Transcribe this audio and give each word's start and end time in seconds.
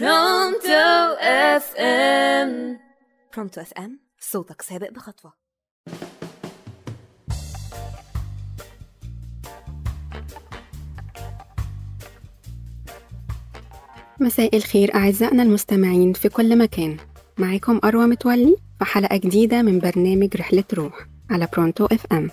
برونتو 0.00 1.16
اف 1.20 1.76
ام 1.76 2.78
برونتو 3.34 3.60
اف 3.60 3.72
ام 3.72 4.00
صوتك 4.20 4.62
سابق 4.62 4.90
بخطوة 4.90 5.32
مساء 14.20 14.56
الخير 14.56 14.94
أعزائنا 14.94 15.42
المستمعين 15.42 16.12
في 16.12 16.28
كل 16.28 16.58
مكان 16.58 16.96
معاكم 17.38 17.80
أروى 17.84 18.06
متولي 18.06 18.56
في 18.78 18.84
حلقة 18.84 19.16
جديدة 19.16 19.62
من 19.62 19.78
برنامج 19.78 20.36
رحلة 20.36 20.64
روح 20.74 21.06
على 21.30 21.48
برونتو 21.52 21.86
اف 21.86 22.06
ام 22.12 22.30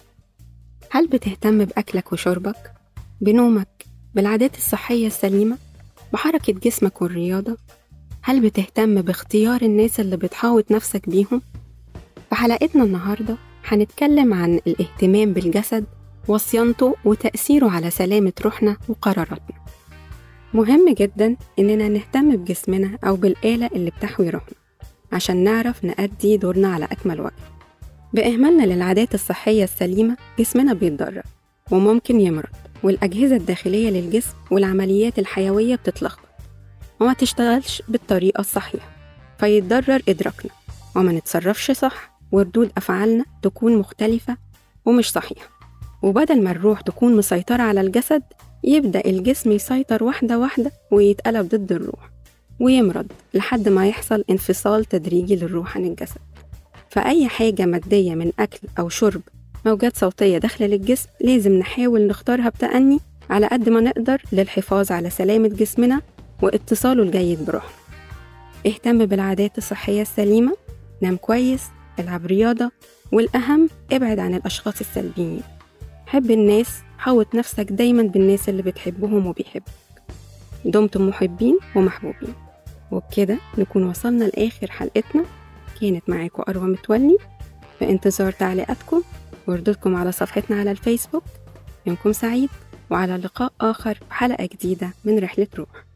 هل 0.91 1.07
بتهتم 1.07 1.65
بأكلك 1.65 2.13
وشربك؟ 2.13 2.73
بنومك؟ 3.21 3.85
بالعادات 4.13 4.57
الصحية 4.57 5.07
السليمة؟ 5.07 5.57
بحركة 6.13 6.53
جسمك 6.53 7.01
والرياضة؟ 7.01 7.57
هل 8.21 8.39
بتهتم 8.41 9.01
باختيار 9.01 9.61
الناس 9.61 9.99
اللي 9.99 10.17
بتحاوط 10.17 10.71
نفسك 10.71 11.09
بيهم؟ 11.09 11.41
في 12.29 12.35
حلقتنا 12.35 12.83
النهاردة 12.83 13.37
هنتكلم 13.65 14.33
عن 14.33 14.59
الاهتمام 14.67 15.33
بالجسد 15.33 15.85
وصيانته 16.27 16.95
وتأثيره 17.05 17.69
على 17.69 17.89
سلامة 17.89 18.33
روحنا 18.45 18.77
وقراراتنا 18.89 19.57
مهم 20.53 20.93
جدا 20.93 21.35
إننا 21.59 21.87
نهتم 21.87 22.35
بجسمنا 22.35 22.97
أو 23.03 23.15
بالآلة 23.15 23.69
اللي 23.75 23.89
بتحوي 23.91 24.29
روحنا 24.29 24.55
عشان 25.11 25.43
نعرف 25.43 25.83
نأدي 25.85 26.37
دورنا 26.37 26.67
على 26.73 26.85
أكمل 26.85 27.21
وجه 27.21 27.33
بإهمالنا 28.13 28.63
للعادات 28.63 29.13
الصحية 29.13 29.63
السليمة 29.63 30.17
جسمنا 30.39 30.73
بيتضرر 30.73 31.23
وممكن 31.71 32.21
يمرض 32.21 32.49
والأجهزة 32.83 33.35
الداخلية 33.35 33.89
للجسم 33.89 34.33
والعمليات 34.51 35.19
الحيوية 35.19 35.75
بتتلخبط. 35.75 36.29
وما 36.99 37.13
تشتغلش 37.13 37.81
بالطريقة 37.87 38.41
الصحيحة 38.41 38.89
فيتضرر 39.39 40.01
إدراكنا. 40.09 40.51
وما 40.95 41.11
نتصرفش 41.11 41.71
صح 41.71 42.19
وردود 42.31 42.71
أفعالنا 42.77 43.25
تكون 43.41 43.77
مختلفة 43.77 44.37
ومش 44.85 45.11
صحيحة. 45.11 45.49
وبدل 46.01 46.43
ما 46.43 46.51
الروح 46.51 46.81
تكون 46.81 47.15
مسيطرة 47.15 47.61
على 47.61 47.81
الجسد 47.81 48.23
يبدأ 48.63 49.01
الجسم 49.05 49.51
يسيطر 49.51 50.03
واحدة 50.03 50.39
واحدة 50.39 50.71
ويتقلب 50.91 51.49
ضد 51.49 51.71
الروح 51.71 52.09
ويمرض 52.59 53.11
لحد 53.33 53.69
ما 53.69 53.87
يحصل 53.87 54.23
انفصال 54.29 54.85
تدريجي 54.85 55.35
للروح 55.35 55.77
عن 55.77 55.85
الجسد. 55.85 56.21
فأي 56.89 57.27
حاجة 57.27 57.65
مادية 57.65 58.15
من 58.15 58.31
أكل 58.39 58.67
أو 58.79 58.89
شرب 58.89 59.21
موجات 59.65 59.97
صوتية 59.97 60.37
داخلة 60.37 60.67
للجسم 60.67 61.09
لازم 61.21 61.51
نحاول 61.51 62.07
نختارها 62.07 62.49
بتأني 62.49 62.99
على 63.29 63.47
قد 63.47 63.69
ما 63.69 63.81
نقدر 63.81 64.21
للحفاظ 64.31 64.91
على 64.91 65.09
سلامة 65.09 65.47
جسمنا 65.47 66.01
واتصاله 66.41 67.03
الجيد 67.03 67.45
بروحنا 67.45 67.69
اهتم 68.65 69.05
بالعادات 69.05 69.57
الصحية 69.57 70.01
السليمة 70.01 70.55
نام 71.01 71.15
كويس 71.17 71.63
العب 71.99 72.25
رياضة 72.25 72.71
والأهم 73.11 73.69
ابعد 73.91 74.19
عن 74.19 74.33
الأشخاص 74.33 74.79
السلبيين. 74.79 75.41
حب 76.07 76.31
الناس 76.31 76.67
حوط 76.97 77.35
نفسك 77.35 77.71
دايما 77.71 78.03
بالناس 78.03 78.49
اللي 78.49 78.61
بتحبهم 78.61 79.27
وبيحبك. 79.27 79.63
دمتم 80.65 81.07
محبين 81.07 81.57
ومحبوبين. 81.75 82.33
وبكده 82.91 83.37
نكون 83.57 83.83
وصلنا 83.83 84.23
لآخر 84.23 84.71
حلقتنا. 84.71 85.25
كانت 85.81 86.09
معاكم 86.09 86.43
أروى 86.49 86.67
متولي. 86.69 87.17
في 87.79 87.89
انتظار 87.89 88.31
تعليقاتكم 88.31 89.01
وردودكم 89.49 89.95
على 89.95 90.11
صفحتنا 90.11 90.59
على 90.59 90.71
الفيسبوك. 90.71 91.23
يومكم 91.85 92.11
سعيد 92.11 92.49
وعلى 92.89 93.17
لقاء 93.17 93.53
آخر 93.61 93.93
في 93.93 94.13
حلقة 94.13 94.49
جديدة 94.53 94.93
من 95.03 95.19
رحلة 95.19 95.47
روح. 95.57 95.88